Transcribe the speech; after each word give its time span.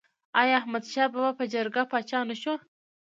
آیا 0.39 0.53
احمد 0.59 0.83
شاه 0.91 1.07
بابا 1.13 1.31
په 1.39 1.43
جرګه 1.53 1.83
پاچا 1.91 2.19
نه 2.29 2.35
شو؟ 2.41 2.53